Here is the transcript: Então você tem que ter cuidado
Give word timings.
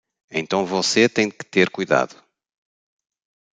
Então 0.31 0.65
você 0.65 1.07
tem 1.07 1.29
que 1.29 1.45
ter 1.45 1.69
cuidado 1.69 2.15